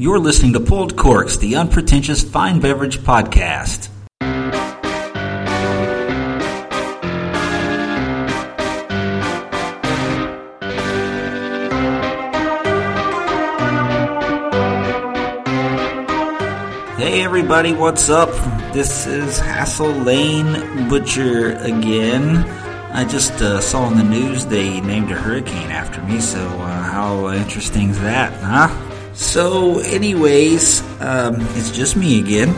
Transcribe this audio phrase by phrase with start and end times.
[0.00, 3.90] You're listening to Pulled Corks, the unpretentious fine beverage podcast.
[16.96, 18.30] Hey everybody, what's up?
[18.72, 22.38] This is Hassel Lane Butcher again.
[22.94, 26.82] I just uh, saw in the news they named a hurricane after me, so uh,
[26.84, 28.89] how interesting is that, huh?
[29.12, 32.54] So, anyways, um, it's just me again.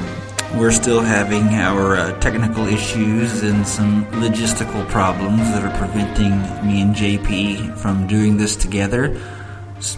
[0.58, 6.32] We're still having our uh, technical issues and some logistical problems that are preventing
[6.66, 9.18] me and JP from doing this together.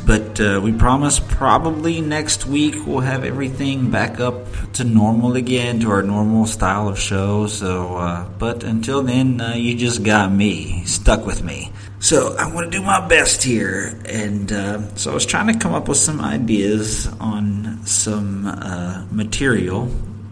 [0.07, 5.81] But uh, we promise probably next week we'll have everything back up to normal again,
[5.81, 7.47] to our normal style of show.
[7.47, 11.71] So, uh, but until then, uh, you just got me stuck with me.
[12.01, 15.59] So I'm going to do my best here, and uh, so I was trying to
[15.59, 19.91] come up with some ideas on some uh, material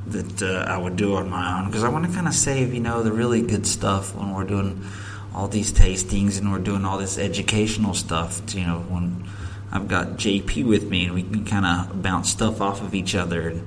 [0.09, 2.75] that uh, I would do on my own because I want to kind of save,
[2.75, 4.85] you know, the really good stuff when we're doing
[5.35, 8.43] all these tastings and we're doing all this educational stuff.
[8.55, 9.25] You know, when
[9.73, 13.15] I've got JP with me and we can kind of bounce stuff off of each
[13.15, 13.61] other,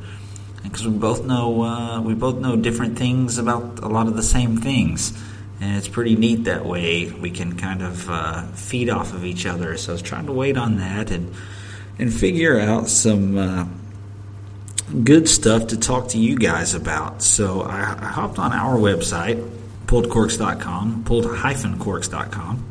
[0.64, 4.24] because we both know uh, we both know different things about a lot of the
[4.24, 5.14] same things
[5.60, 7.12] and it's pretty neat that way.
[7.12, 9.78] We can kind of uh, feed off of each other.
[9.78, 11.34] So I was trying to wait on that and
[11.98, 13.66] and figure out some uh,
[15.04, 17.24] good stuff to talk to you guys about.
[17.24, 19.50] So I, I hopped on our website,
[19.86, 22.66] pulledcorks.com, pulled-corks.com,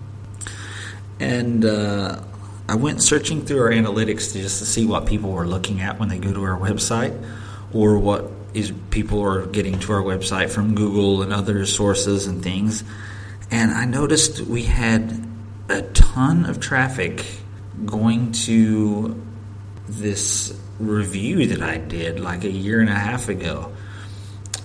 [1.20, 2.20] and uh,
[2.68, 6.08] I went searching through our analytics just to see what people were looking at when
[6.08, 7.14] they go to our website
[7.72, 12.42] or what is people are getting to our website from Google and other sources and
[12.42, 12.84] things.
[13.50, 15.26] And I noticed we had
[15.68, 17.26] a ton of traffic
[17.84, 19.20] going to
[19.88, 23.72] this review that I did like a year and a half ago.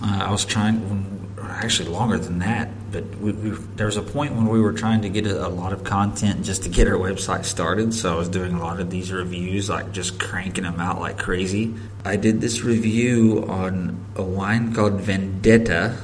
[0.02, 4.34] Uh, I was trying, actually longer than that, but we, we, there was a point
[4.34, 6.94] when we were trying to get a, a, lot of content just to get our
[6.94, 7.94] website started.
[7.94, 11.18] So I was doing a lot of these reviews, like just cranking them out like
[11.18, 11.74] crazy.
[12.04, 15.96] I did this review on a wine called Vendetta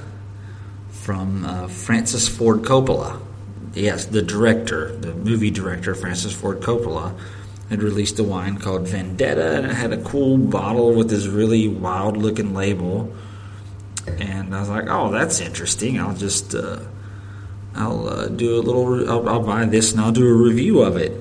[0.91, 3.21] from uh, Francis Ford Coppola.
[3.75, 7.19] Yes, the director, the movie director, Francis Ford Coppola,
[7.69, 11.69] had released a wine called Vendetta, and it had a cool bottle with this really
[11.69, 13.13] wild looking label
[14.06, 16.00] and I was like, "Oh, that's interesting.
[16.00, 16.81] I'll just uh,
[17.75, 19.09] I'll uh, do a little.
[19.09, 21.12] I'll, I'll, buy this and I'll do a review of it."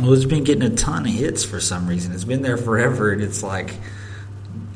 [0.00, 2.12] Well, it's been getting a ton of hits for some reason.
[2.12, 3.74] It's been there forever, and it's like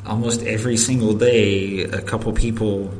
[0.06, 2.94] almost every single day, a couple people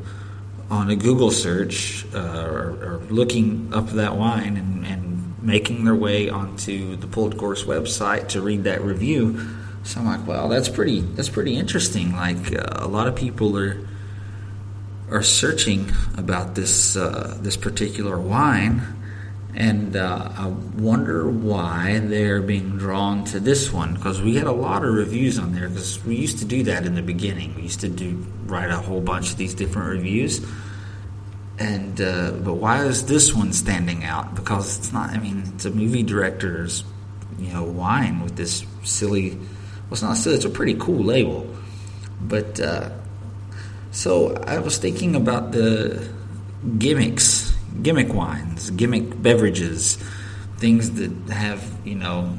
[0.71, 5.95] on a Google search uh, are, are, looking up that wine and, and making their
[5.95, 9.49] way onto the Pulled Corks website to read that review
[9.89, 12.15] so I'm like, well, that's pretty that's pretty interesting.
[12.15, 13.89] Like uh, a lot of people are
[15.11, 18.83] are searching about this uh, this particular wine,
[19.55, 24.53] and uh, I wonder why they're being drawn to this one because we had a
[24.53, 27.55] lot of reviews on there because we used to do that in the beginning.
[27.55, 30.47] We used to do write a whole bunch of these different reviews.
[31.59, 34.35] And uh, but why is this one standing out?
[34.35, 35.09] Because it's not.
[35.09, 36.85] I mean, it's a movie director's,
[37.39, 39.39] you know, wine with this silly
[39.91, 41.49] it's not silly, it's a pretty cool label.
[42.21, 42.91] But uh,
[43.91, 46.09] so I was thinking about the
[46.79, 49.97] gimmicks, gimmick wines, gimmick beverages,
[50.59, 52.37] things that have, you know,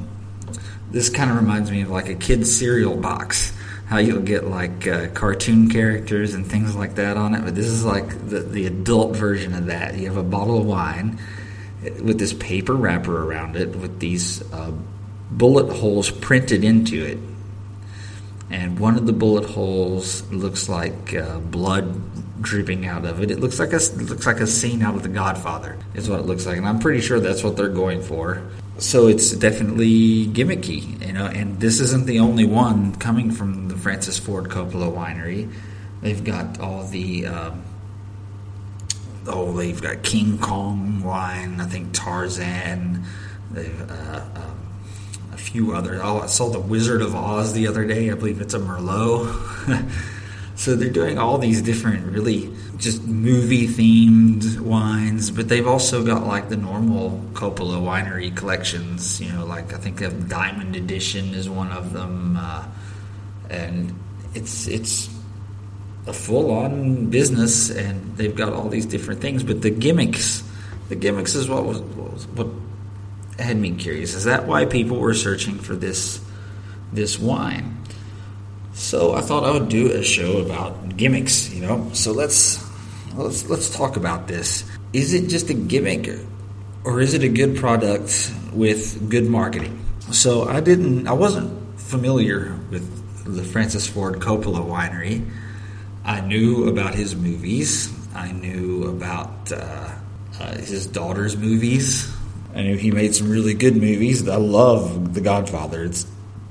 [0.90, 3.52] this kind of reminds me of like a kid's cereal box.
[3.86, 7.66] How you'll get like uh, cartoon characters and things like that on it, but this
[7.66, 9.96] is like the, the adult version of that.
[9.98, 11.18] You have a bottle of wine
[11.82, 14.70] with this paper wrapper around it with these uh,
[15.32, 17.18] bullet holes printed into it
[18.50, 23.30] and one of the bullet holes looks like uh, blood dripping out of it.
[23.30, 25.78] It looks like a looks like a scene out of The Godfather.
[25.94, 28.42] Is what it looks like, and I'm pretty sure that's what they're going for.
[28.78, 31.26] So it's definitely gimmicky, you know.
[31.26, 35.52] And this isn't the only one coming from the Francis Ford Coppola winery.
[36.00, 37.62] They've got all the um,
[39.26, 41.60] oh, they've got King Kong wine.
[41.60, 43.04] I think Tarzan.
[43.50, 44.69] They've uh, um,
[45.40, 46.00] few other.
[46.02, 48.10] Oh, I saw the Wizard of Oz the other day.
[48.10, 49.90] I believe it's a Merlot.
[50.54, 56.26] so they're doing all these different, really just movie themed wines, but they've also got
[56.26, 59.20] like the normal Coppola winery collections.
[59.20, 62.64] You know, like I think have Diamond Edition is one of them, uh,
[63.48, 63.94] and
[64.34, 65.08] it's it's
[66.06, 69.42] a full on business, and they've got all these different things.
[69.42, 70.42] But the gimmicks,
[70.88, 72.48] the gimmicks is what was what, was, what
[73.40, 74.14] had me curious.
[74.14, 76.20] Is that why people were searching for this
[76.92, 77.76] this wine.
[78.72, 81.90] So I thought I would do a show about gimmicks, you know.
[81.92, 82.64] So let's
[83.14, 84.64] let's let's talk about this.
[84.92, 86.08] Is it just a gimmick
[86.84, 89.84] or is it a good product with good marketing?
[90.12, 92.88] So I didn't I wasn't familiar with
[93.24, 95.28] the Francis Ford Coppola winery.
[96.04, 97.94] I knew about his movies.
[98.14, 99.92] I knew about uh,
[100.40, 102.12] uh, his daughter's movies.
[102.54, 104.28] I knew he made some really good movies.
[104.28, 105.84] I love The Godfather.
[105.84, 106.06] It's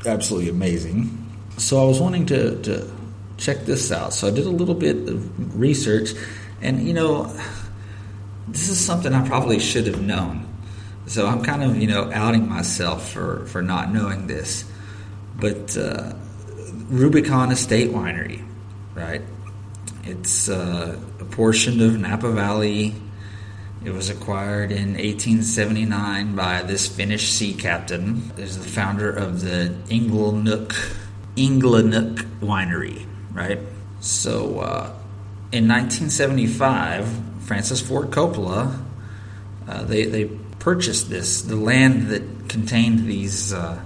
[0.06, 1.16] absolutely amazing.
[1.58, 2.92] So I was wanting to, to
[3.38, 4.14] check this out.
[4.14, 6.12] So I did a little bit of research,
[6.62, 7.26] and you know,
[8.48, 10.46] this is something I probably should have known.
[11.08, 14.64] So I'm kind of you know outing myself for for not knowing this.
[15.36, 16.14] But uh,
[16.88, 18.46] Rubicon Estate Winery,
[18.94, 19.22] right?
[20.04, 22.96] It's uh, a portion of Napa Valley.
[23.84, 28.32] It was acquired in 1879 by this Finnish sea captain.
[28.38, 30.74] Is the founder of the Inglenook
[31.36, 33.60] Inglenook Winery, right?
[34.02, 34.94] So, uh,
[35.52, 37.08] in 1975,
[37.42, 38.86] Francis Ford Coppola
[39.70, 40.26] uh, they they
[40.58, 43.80] purchased this the land that contained these uh,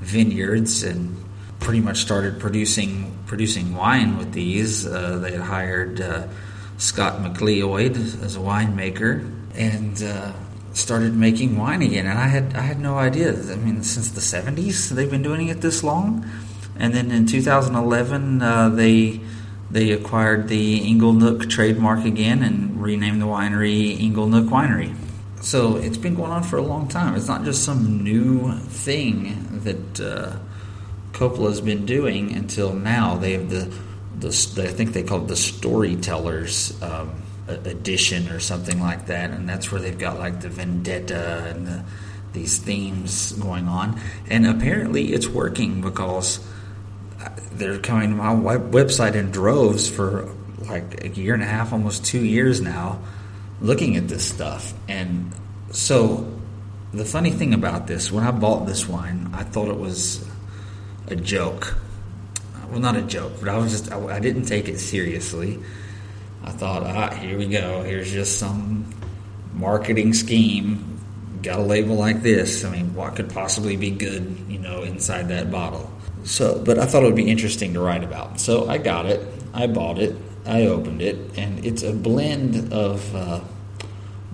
[0.00, 1.14] vineyards and
[1.58, 4.86] pretty much started producing producing wine with these.
[4.86, 6.26] Uh, they had hired uh,
[6.80, 10.32] Scott McLeod as a winemaker and uh,
[10.72, 12.06] started making wine again.
[12.06, 13.32] And I had I had no idea.
[13.32, 16.28] I mean, since the '70s they've been doing it this long.
[16.78, 19.20] And then in 2011 uh, they
[19.70, 24.96] they acquired the Inglenook trademark again and renamed the winery Inglenook Winery.
[25.42, 27.14] So it's been going on for a long time.
[27.14, 30.36] It's not just some new thing that uh,
[31.12, 33.16] Coppola's been doing until now.
[33.16, 33.72] They have the,
[34.20, 39.48] the I think they call it the Storytellers um, edition or something like that, and
[39.48, 41.84] that's where they've got like the vendetta and the,
[42.32, 44.00] these themes going on.
[44.28, 46.38] And apparently, it's working because
[47.20, 50.28] uh, they're coming to my website in droves for
[50.68, 53.00] like a year and a half, almost two years now,
[53.60, 54.72] looking at this stuff.
[54.88, 55.32] And
[55.72, 56.32] so,
[56.92, 60.26] the funny thing about this, when I bought this wine, I thought it was
[61.08, 61.76] a joke.
[62.70, 65.58] Well, not a joke, but I was just, I, I didn't take it seriously.
[66.44, 67.82] I thought, ah, here we go.
[67.82, 68.94] Here's just some
[69.54, 70.98] marketing scheme.
[71.42, 72.64] Got a label like this.
[72.64, 75.90] I mean, what could possibly be good, you know, inside that bottle?
[76.24, 78.40] So, but I thought it would be interesting to write about.
[78.40, 79.26] So I got it.
[79.52, 80.16] I bought it.
[80.46, 83.40] I opened it, and it's a blend of uh,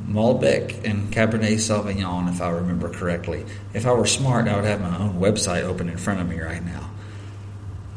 [0.07, 3.45] Malbec and Cabernet Sauvignon, if I remember correctly.
[3.75, 6.39] If I were smart, I would have my own website open in front of me
[6.39, 6.91] right now.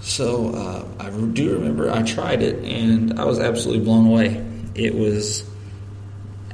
[0.02, 4.46] So uh, I do remember I tried it and I was absolutely blown away.
[4.76, 5.44] It was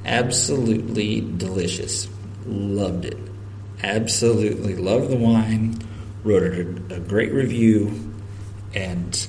[0.06, 2.08] absolutely delicious.
[2.46, 3.18] Loved it.
[3.84, 5.78] Absolutely loved the wine.
[6.24, 8.14] Wrote a, a great review
[8.74, 9.28] and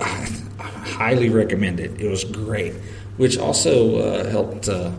[0.00, 0.28] I
[0.58, 2.00] highly recommend it.
[2.00, 2.74] It was great,
[3.16, 4.68] which also uh, helped.
[4.68, 4.92] Uh,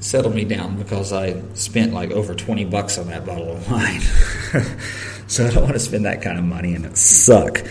[0.00, 4.00] settle me down because I spent like over 20 bucks on that bottle of wine.
[5.26, 7.62] so I don't want to spend that kind of money and it suck.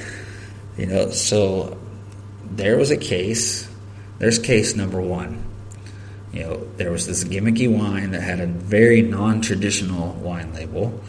[0.78, 1.78] You know, so
[2.44, 3.70] there was a case.
[4.20, 5.44] There's case number one.
[6.32, 11.00] You know, there was this gimmicky wine that had a very non traditional wine label.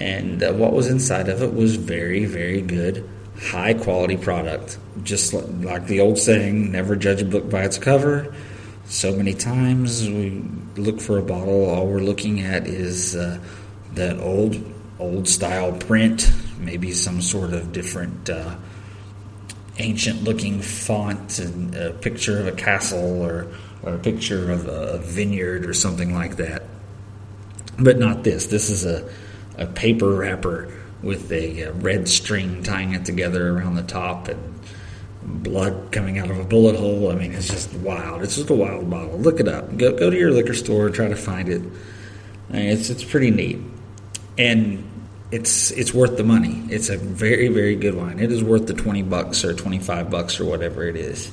[0.00, 3.08] And uh, what was inside of it was very, very good,
[3.40, 4.78] high quality product.
[5.02, 8.34] Just like the old saying, never judge a book by its cover
[8.88, 10.42] so many times we
[10.76, 13.38] look for a bottle, all we're looking at is uh,
[13.94, 14.56] that old
[14.98, 18.56] old style print, maybe some sort of different uh,
[19.78, 23.46] ancient looking font and a picture of a castle or,
[23.82, 26.64] or a picture of a vineyard or something like that.
[27.78, 28.46] But not this.
[28.46, 29.08] This is a,
[29.56, 34.58] a paper wrapper with a, a red string tying it together around the top and
[35.28, 37.10] blood coming out of a bullet hole.
[37.10, 38.22] I mean, it's just wild.
[38.22, 39.18] It's just a wild bottle.
[39.18, 39.76] Look it up.
[39.76, 41.62] Go go to your liquor store, try to find it.
[42.50, 43.58] It's it's pretty neat,
[44.36, 44.84] and
[45.30, 46.64] it's it's worth the money.
[46.70, 48.18] It's a very very good wine.
[48.18, 51.30] It is worth the twenty bucks or twenty five bucks or whatever it is.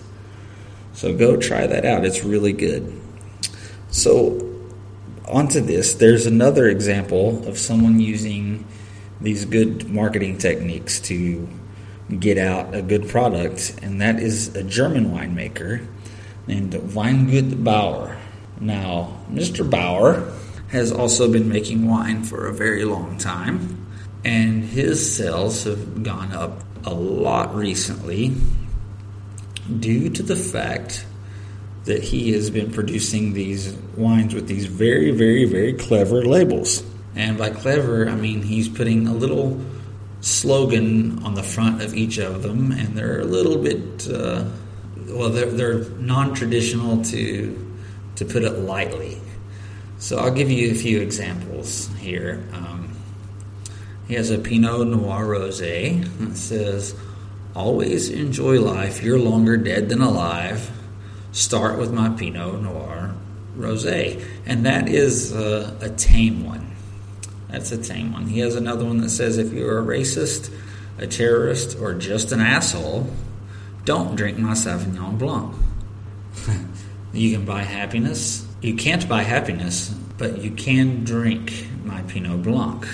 [0.93, 2.05] So go try that out.
[2.05, 3.01] It's really good.
[3.89, 4.41] So
[5.27, 8.65] onto this, there's another example of someone using
[9.21, 11.47] these good marketing techniques to
[12.19, 15.85] get out a good product, and that is a German winemaker
[16.47, 18.17] named Weingut Bauer.
[18.59, 19.67] Now, Mr.
[19.67, 20.31] Bauer
[20.69, 23.87] has also been making wine for a very long time,
[24.23, 28.35] and his sales have gone up a lot recently
[29.79, 31.05] due to the fact
[31.85, 36.83] that he has been producing these wines with these very, very, very clever labels.
[37.15, 39.59] And by clever, I mean he's putting a little
[40.25, 44.43] slogan on the front of each of them, and they're a little bit uh,
[45.09, 47.61] well, they're, they're non-traditional to
[48.15, 49.19] to put it lightly.
[49.99, 52.43] So I'll give you a few examples here.
[52.53, 52.95] Um,
[54.07, 56.95] he has a Pinot Noir Rosé that says,
[57.55, 59.03] "Always enjoy life.
[59.03, 60.71] You're longer dead than alive.
[61.33, 63.13] Start with my Pinot Noir
[63.57, 66.74] Rosé," and that is uh, a tame one.
[67.49, 68.27] That's a tame one.
[68.27, 70.51] He has another one that says, "If you're a racist,
[70.97, 73.09] a terrorist, or just an asshole,
[73.85, 75.55] don't drink my Sauvignon Blanc."
[77.13, 78.45] you can buy happiness.
[78.61, 82.87] You can't buy happiness, but you can drink my Pinot Blanc.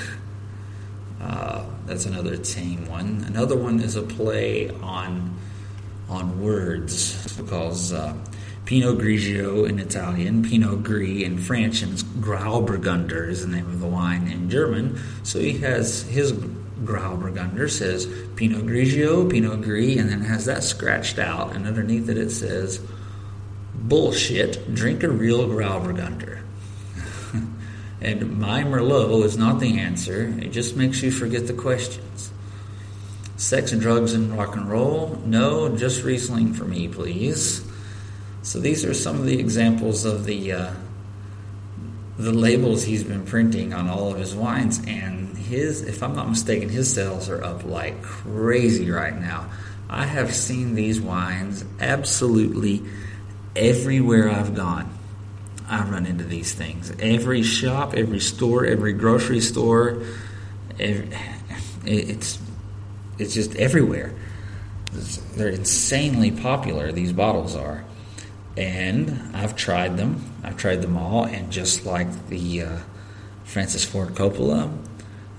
[1.21, 3.23] Uh, that's another tame one.
[3.27, 5.37] Another one is a play on
[6.09, 8.13] on words because uh,
[8.65, 13.87] Pinot Grigio in Italian, Pinot Gris in French, and Grauburgunder is the name of the
[13.87, 14.99] wine in German.
[15.23, 16.33] So he has his
[16.83, 22.17] Grauburgunder says Pinot Grigio, Pinot Gris, and then has that scratched out, and underneath it
[22.17, 22.79] it says
[23.75, 24.73] bullshit.
[24.73, 26.39] Drink a real Grauburgunder.
[28.01, 30.33] and my Merlot is not the answer.
[30.39, 32.31] It just makes you forget the questions.
[33.37, 35.19] Sex and drugs and rock and roll?
[35.25, 37.67] No, just Riesling for me, please.
[38.43, 40.73] So these are some of the examples of the uh,
[42.17, 46.29] the labels he's been printing on all of his wines, and his, if I'm not
[46.29, 49.49] mistaken, his sales are up like crazy right now.
[49.89, 52.83] I have seen these wines absolutely
[53.55, 54.97] everywhere I've gone.
[55.67, 56.91] I run into these things.
[56.99, 60.03] Every shop, every store, every grocery store,
[60.79, 61.09] every,
[61.85, 62.39] it's
[63.17, 64.13] it's just everywhere.
[65.35, 66.91] They're insanely popular.
[66.91, 67.83] These bottles are,
[68.57, 70.23] and I've tried them.
[70.43, 72.77] I've tried them all, and just like the uh,
[73.43, 74.71] Francis Ford Coppola,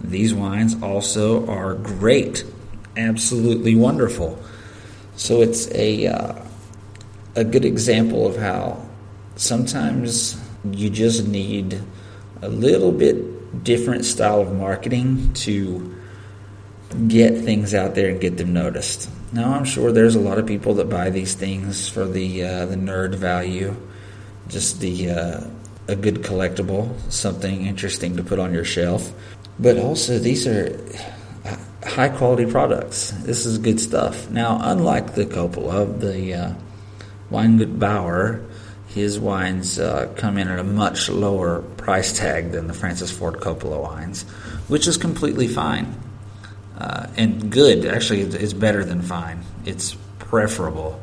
[0.01, 2.45] these wines also are great,
[2.97, 4.43] absolutely wonderful.
[5.17, 6.35] So it's a uh,
[7.37, 8.87] a good example of how
[9.37, 10.41] sometimes
[10.71, 11.81] you just need
[12.43, 16.02] a little bit different style of marketing to
[17.09, 19.11] get things out there and get them noticed.
[19.33, 22.67] Now, I'm sure there's a lot of people that buy these things for the uh,
[22.67, 23.75] the nerd value,
[24.49, 25.41] just the uh,
[25.89, 29.13] a good collectible, something interesting to put on your shelf.
[29.59, 30.79] But also, these are
[31.85, 33.11] high quality products.
[33.11, 34.31] This is good stuff.
[34.31, 36.55] Now, unlike the Coppola, the uh,
[37.31, 38.45] Weingut Bauer,
[38.89, 43.37] his wines uh, come in at a much lower price tag than the Francis Ford
[43.37, 44.23] Coppola wines,
[44.69, 46.02] which is completely fine
[46.83, 47.87] uh, and good.
[47.87, 49.41] Actually, it's better than fine.
[49.65, 51.01] It's preferable.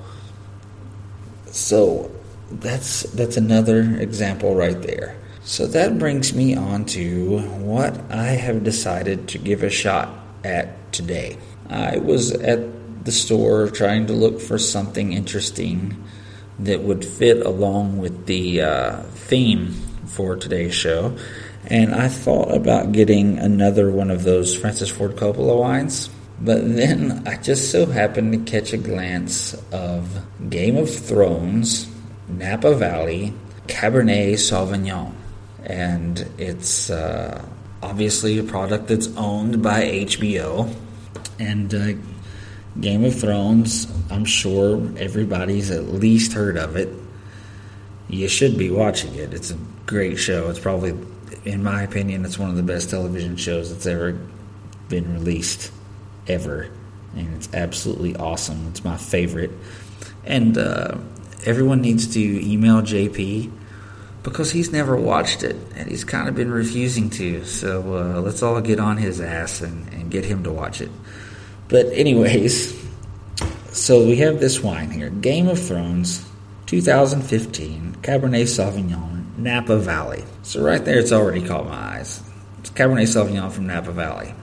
[1.46, 2.12] So
[2.52, 5.16] that's that's another example right there.
[5.44, 10.10] So that brings me on to what I have decided to give a shot
[10.44, 11.38] at today.
[11.70, 16.04] I was at the store trying to look for something interesting
[16.60, 19.72] that would fit along with the uh, theme
[20.08, 21.18] for today's show.
[21.70, 26.10] And I thought about getting another one of those Francis Ford Coppola wines.
[26.42, 31.88] But then I just so happened to catch a glance of Game of Thrones,
[32.28, 33.34] Napa Valley,
[33.68, 35.14] Cabernet Sauvignon.
[35.64, 37.46] And it's uh,
[37.84, 40.74] obviously a product that's owned by HBO.
[41.40, 41.94] And uh,
[42.80, 46.90] Game of Thrones, I'm sure everybody's at least heard of it.
[48.08, 49.34] You should be watching it.
[49.34, 50.50] It's a great show.
[50.50, 50.94] It's probably,
[51.46, 54.20] in my opinion, it's one of the best television shows that's ever
[54.88, 55.72] been released,
[56.28, 56.72] ever.
[57.16, 58.68] And it's absolutely awesome.
[58.70, 59.52] It's my favorite.
[60.26, 60.98] And uh,
[61.46, 63.52] everyone needs to email JP
[64.24, 67.46] because he's never watched it and he's kind of been refusing to.
[67.46, 70.92] So uh, let's all get on his ass and, and get him to watch it.
[71.68, 72.78] But, anyways,
[73.72, 76.28] so we have this wine here Game of Thrones
[76.66, 80.24] 2015 Cabernet Sauvignon Napa Valley.
[80.44, 82.22] So, right there, it's already caught my eyes.
[82.60, 84.34] It's Cabernet Sauvignon from Napa Valley.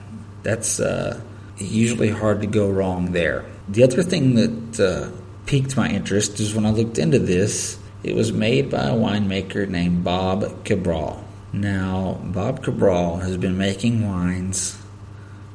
[0.43, 1.21] That's uh,
[1.57, 3.45] usually hard to go wrong there.
[3.69, 5.11] The other thing that uh,
[5.45, 9.67] piqued my interest is when I looked into this, it was made by a winemaker
[9.67, 11.23] named Bob Cabral.
[11.53, 14.77] Now, Bob Cabral has been making wines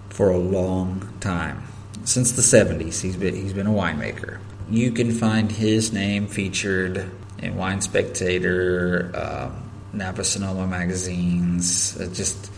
[0.08, 1.62] for a long time.
[2.04, 4.38] Since the 70s, he's been, he's been a winemaker.
[4.68, 7.10] You can find his name featured
[7.42, 9.50] in Wine Spectator, uh,
[9.92, 12.00] Napa Sonoma magazines.
[12.00, 12.50] Uh, just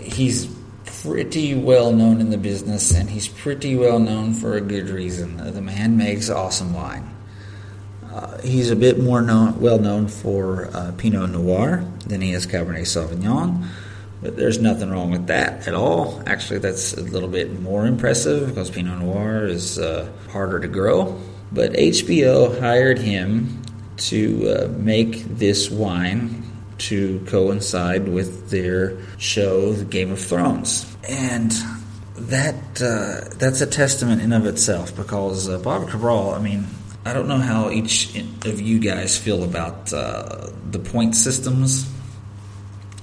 [0.00, 0.46] he's
[1.02, 5.36] pretty well known in the business, and he's pretty well known for a good reason.
[5.36, 7.14] The man makes awesome wine.
[8.10, 12.46] Uh, he's a bit more known, well known for uh, Pinot Noir than he is
[12.46, 13.68] Cabernet Sauvignon,
[14.22, 16.22] But there's nothing wrong with that at all.
[16.26, 21.20] Actually, that's a little bit more impressive because Pinot Noir is uh, harder to grow.
[21.52, 23.62] But HBO hired him
[23.98, 26.44] to uh, make this wine
[26.78, 30.86] to coincide with their show, the Game of Thrones.
[31.08, 31.52] And
[32.14, 36.66] that uh, that's a testament in of itself because uh, Bob Cabral, I mean,
[37.04, 41.90] I don't know how each of you guys feel about uh, the point systems.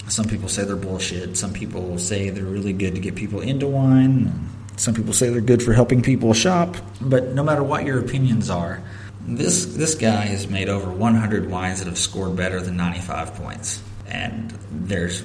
[0.07, 1.35] Some people say they're bullshit.
[1.37, 4.49] Some people say they're really good to get people into wine.
[4.77, 6.75] Some people say they're good for helping people shop.
[7.01, 8.83] But no matter what your opinions are,
[9.27, 13.81] this this guy has made over 100 wines that have scored better than 95 points,
[14.07, 15.23] and there's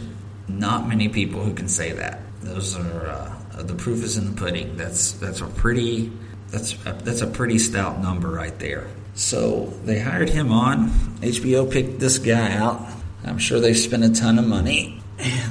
[0.49, 2.21] not many people who can say that.
[2.41, 4.77] Those are uh, the proof is in the pudding.
[4.77, 6.11] That's that's a pretty
[6.49, 8.89] that's a, that's a pretty stout number right there.
[9.15, 10.89] So they hired him on.
[11.21, 12.81] HBO picked this guy out.
[13.25, 15.03] I'm sure they spent a ton of money.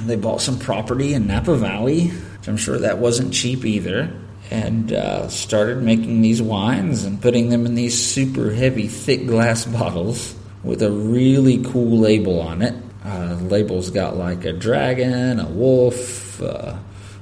[0.04, 4.12] They bought some property in Napa Valley, which I'm sure that wasn't cheap either,
[4.50, 9.64] and uh, started making these wines and putting them in these super heavy, thick glass
[9.64, 12.74] bottles with a really cool label on it.
[13.04, 16.76] Uh, label's got like a dragon, a wolf, uh,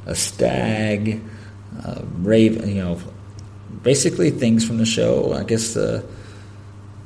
[0.06, 1.22] a stag,
[1.84, 2.98] uh, raven, you know,
[3.82, 5.32] basically things from the show.
[5.34, 5.76] I guess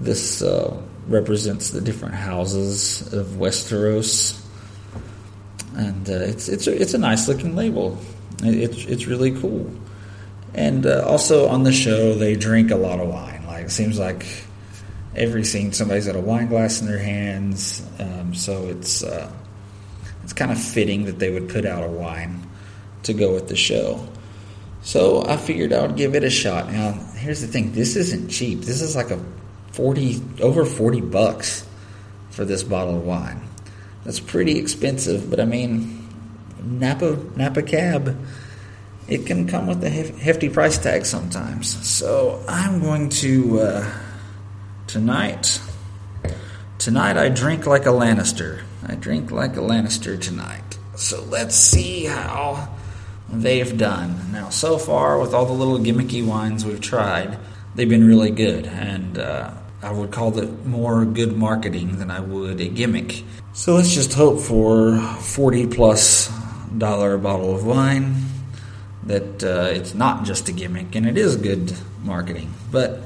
[0.03, 4.41] this uh, represents the different houses of Westeros,
[5.75, 7.99] and uh, it's it's a, it's a nice looking label.
[8.43, 9.71] It's it's really cool,
[10.55, 13.45] and uh, also on the show they drink a lot of wine.
[13.47, 14.27] Like it seems like
[15.15, 19.31] every scene somebody's got a wine glass in their hands, um, so it's uh,
[20.25, 22.47] it's kind of fitting that they would put out a wine
[23.05, 24.07] to go with the show.
[24.83, 26.73] So I figured I would give it a shot.
[26.73, 28.61] Now, here's the thing: this isn't cheap.
[28.63, 29.21] This is like a
[29.73, 31.67] forty over forty bucks
[32.31, 33.41] for this bottle of wine.
[34.05, 36.09] That's pretty expensive, but I mean,
[36.63, 38.19] Napa Napa Cab,
[39.13, 41.87] it can come with a hefty price tag sometimes.
[41.87, 43.93] So I'm going to uh,
[44.87, 45.61] tonight.
[46.79, 48.63] Tonight I drink like a Lannister.
[48.87, 50.79] I drink like a Lannister tonight.
[50.97, 52.75] So let's see how
[53.29, 54.33] they've done.
[54.33, 57.39] Now, so far, with all the little gimmicky wines we've tried,
[57.75, 62.21] they've been really good, and uh, I would call it more good marketing than I
[62.21, 63.25] would a gimmick.
[63.53, 66.31] So let's just hope for 40 plus
[66.79, 68.32] dollar bottle of wine
[69.05, 72.53] that uh, it's not just a gimmick and it is good marketing.
[72.71, 73.01] But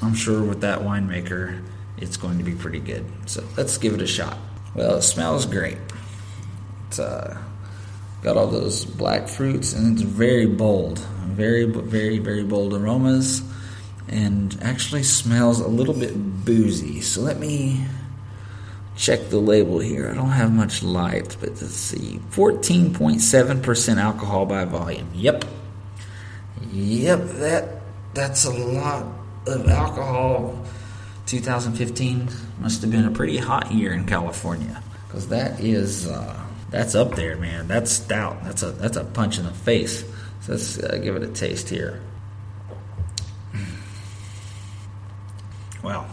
[0.00, 1.62] I'm sure with that winemaker,
[1.98, 3.04] it's going to be pretty good.
[3.26, 4.36] So let's give it a shot.
[4.74, 5.78] Well, it smells great.
[6.88, 7.42] It's uh,
[8.22, 11.00] got all those black fruits and it's very bold
[11.32, 13.42] very very very bold aromas
[14.08, 17.84] and actually smells a little bit boozy so let me
[18.96, 24.64] check the label here i don't have much light but let's see 14.7% alcohol by
[24.64, 25.44] volume yep
[26.70, 27.80] yep that
[28.14, 29.06] that's a lot
[29.46, 30.64] of alcohol
[31.26, 32.28] 2015
[32.60, 37.16] must have been a pretty hot year in california because that is uh, that's up
[37.16, 37.68] there, man.
[37.68, 38.42] That's stout.
[38.44, 40.02] That's a that's a punch in the face.
[40.40, 42.00] So let's uh, give it a taste here.
[45.84, 46.06] Wow.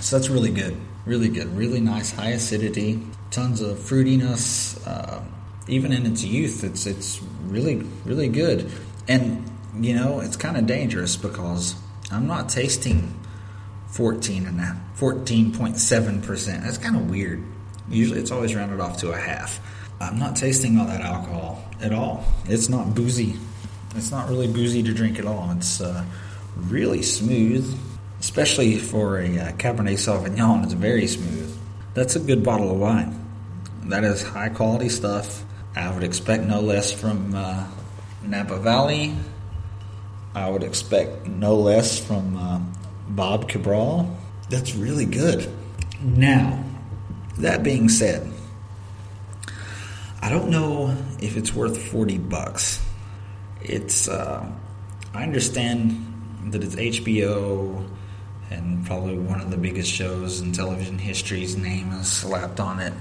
[0.00, 0.76] So that's really good.
[1.08, 1.56] Really good.
[1.56, 4.78] Really nice, high acidity, tons of fruitiness.
[4.86, 5.22] Uh,
[5.66, 8.70] even in its youth, it's it's really really good.
[9.08, 11.76] And you know, it's kind of dangerous because
[12.12, 13.18] I'm not tasting
[13.86, 14.60] 14 and
[14.98, 16.64] 14.7 percent.
[16.64, 17.42] That's kind of weird.
[17.88, 19.60] Usually it's always rounded off to a half.
[20.02, 22.22] I'm not tasting all that alcohol at all.
[22.44, 23.36] It's not boozy.
[23.96, 25.50] It's not really boozy to drink at all.
[25.56, 26.04] It's uh,
[26.54, 27.64] really smooth,
[28.28, 30.62] especially for a uh, Cabernet Sauvignon.
[30.62, 31.58] It's very smooth.
[31.94, 33.24] That's a good bottle of wine.
[33.84, 35.42] That is high quality stuff.
[35.74, 37.66] I would expect no less from uh,
[38.22, 39.16] Napa Valley.
[40.34, 42.60] I would expect no less from uh,
[43.08, 44.14] Bob Cabral.
[44.50, 45.50] That's really good.
[46.02, 46.62] Now,
[47.38, 48.30] that being said,
[50.20, 52.84] I don't know if it's worth 40 bucks.
[53.62, 54.46] It's, uh,
[55.14, 57.88] I understand that it's HBO
[58.50, 62.94] and probably one of the biggest shows in television history's name is slapped on it.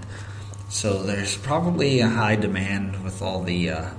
[0.70, 3.90] So there's probably a high demand with all the uh,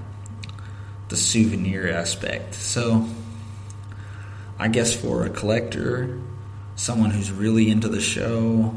[1.08, 2.54] the souvenir aspect.
[2.54, 3.08] So
[4.58, 6.20] I guess for a collector,
[6.76, 8.76] someone who's really into the show,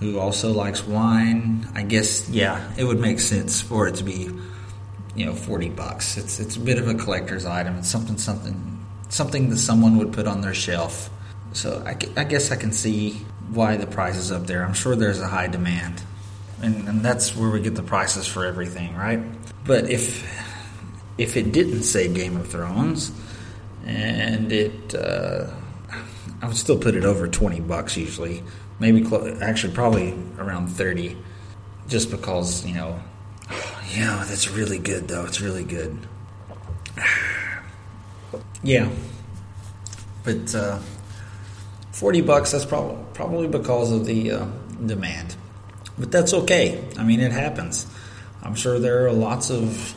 [0.00, 4.30] who also likes wine, I guess yeah, it would make sense for it to be
[5.14, 6.16] you know 40 bucks.
[6.16, 7.78] It's it's a bit of a collector's item.
[7.78, 11.10] It's something something something that someone would put on their shelf.
[11.52, 13.12] So I, I guess I can see
[13.50, 14.64] why the price is up there.
[14.64, 16.02] I'm sure there's a high demand.
[16.62, 19.20] and, and that's where we get the prices for everything, right?
[19.64, 20.24] But if
[21.18, 23.12] if it didn't say Game of Thrones,
[23.84, 25.50] and it, uh,
[26.40, 28.42] I would still put it over twenty bucks usually,
[28.78, 31.16] maybe clo- actually probably around thirty,
[31.88, 33.00] just because you know,
[33.94, 35.24] yeah, that's really good though.
[35.26, 35.98] It's really good.
[38.62, 38.88] yeah,
[40.24, 40.78] but uh,
[41.92, 42.52] forty bucks.
[42.52, 44.46] That's probably probably because of the uh,
[44.84, 45.36] demand,
[45.98, 46.84] but that's okay.
[46.98, 47.86] I mean, it happens.
[48.42, 49.94] I'm sure there are lots of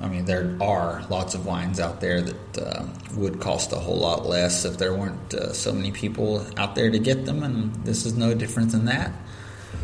[0.00, 3.98] I mean, there are lots of wines out there that uh, would cost a whole
[3.98, 7.74] lot less if there weren't uh, so many people out there to get them, and
[7.84, 9.12] this is no different than that.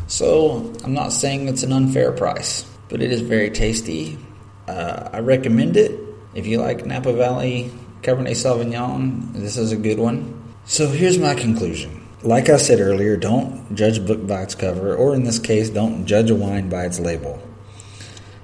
[0.09, 4.19] So, I'm not saying it's an unfair price, but it is very tasty.
[4.67, 5.99] Uh, I recommend it.
[6.35, 10.40] If you like Napa Valley Cabernet Sauvignon, this is a good one.
[10.71, 12.07] So, here's my conclusion.
[12.23, 15.69] Like I said earlier, don't judge a book by its cover, or in this case,
[15.69, 17.43] don't judge a wine by its label.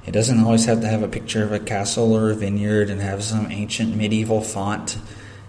[0.05, 3.01] It doesn't always have to have a picture of a castle or a vineyard and
[3.01, 4.99] have some ancient medieval font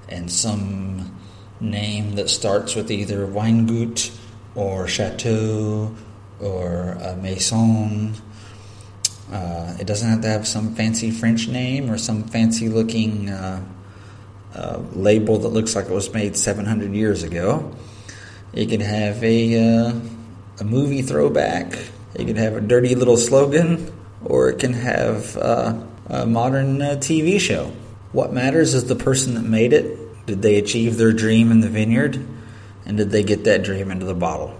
[0.07, 1.17] and some
[1.59, 4.15] name that starts with either Weingut
[4.53, 5.95] or Chateau
[6.39, 8.13] or a Maison.
[9.31, 13.63] Uh, it doesn't have to have some fancy French name or some fancy looking uh,
[14.55, 17.75] uh, label that looks like it was made 700 years ago.
[18.53, 19.99] It could have a, uh,
[20.59, 21.77] a movie throwback.
[22.15, 26.95] It could have a dirty little slogan or it can have uh, a modern uh,
[26.95, 27.71] TV show.
[28.11, 30.25] What matters is the person that made it.
[30.25, 32.25] Did they achieve their dream in the vineyard?
[32.85, 34.57] And did they get that dream into the bottle?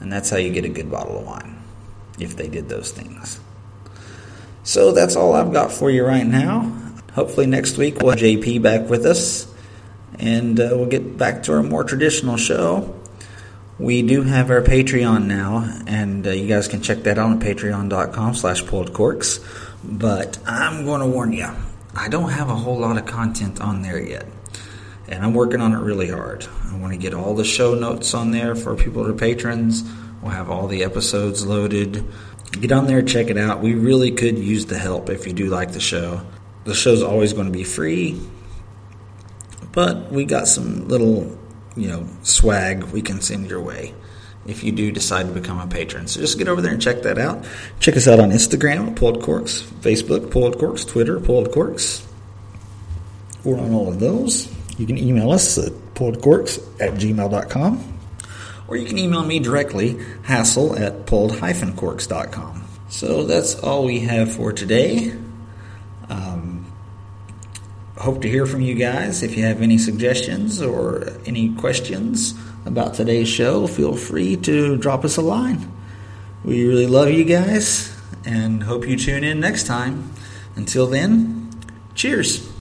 [0.00, 1.62] And that's how you get a good bottle of wine,
[2.18, 3.40] if they did those things.
[4.62, 6.85] So that's all I've got for you right now.
[7.16, 9.50] Hopefully, next week we'll have JP back with us
[10.18, 12.94] and uh, we'll get back to our more traditional show.
[13.78, 17.38] We do have our Patreon now, and uh, you guys can check that out at
[17.38, 19.40] patreon.com slash corks.
[19.82, 21.48] But I'm going to warn you,
[21.94, 24.26] I don't have a whole lot of content on there yet.
[25.08, 26.46] And I'm working on it really hard.
[26.70, 29.84] I want to get all the show notes on there for people that are patrons.
[30.20, 32.04] We'll have all the episodes loaded.
[32.52, 33.62] Get on there, check it out.
[33.62, 36.20] We really could use the help if you do like the show.
[36.66, 38.20] The show's always going to be free,
[39.72, 41.38] but we got some little
[41.76, 43.94] you know, swag we can send your way
[44.46, 46.06] if you do decide to become a patron.
[46.06, 47.44] So just get over there and check that out.
[47.80, 52.06] Check us out on Instagram Pulled Corks, Facebook, Pulled Corks, Twitter, Pulled Corks.
[53.44, 54.52] We're on all of those.
[54.78, 57.92] You can email us at pulledcorks at gmail.com
[58.68, 62.64] or you can email me directly, hassle at pulled-corks.com.
[62.88, 65.12] So that's all we have for today.
[66.08, 66.45] Um,
[68.06, 69.24] hope to hear from you guys.
[69.24, 75.04] If you have any suggestions or any questions about today's show, feel free to drop
[75.04, 75.68] us a line.
[76.44, 77.92] We really love you guys
[78.24, 80.12] and hope you tune in next time.
[80.54, 81.50] Until then,
[81.96, 82.55] cheers.